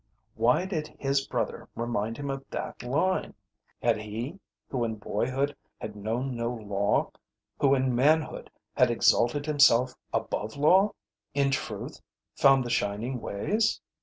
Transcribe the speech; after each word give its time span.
Why 0.33 0.65
did 0.65 0.95
his 0.97 1.27
brother 1.27 1.69
remind 1.75 2.17
him 2.17 2.31
of 2.31 2.43
that 2.49 2.81
line? 2.81 3.35
Had 3.83 3.97
he, 3.99 4.39
who 4.67 4.83
in 4.83 4.95
boyhood 4.95 5.55
had 5.79 5.95
known 5.95 6.35
no 6.35 6.51
law, 6.51 7.11
who 7.59 7.75
in 7.75 7.93
manhood 7.93 8.49
had 8.73 8.89
exalted 8.89 9.45
himself 9.45 9.93
above 10.11 10.57
law, 10.57 10.93
in 11.35 11.51
truth 11.51 12.01
found 12.35 12.63
the 12.63 12.71
shining 12.71 13.19
ways? 13.21 13.79